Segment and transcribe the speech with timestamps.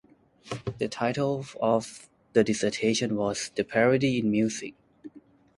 [0.79, 4.73] The title of the dissertation was "The Parody in Music".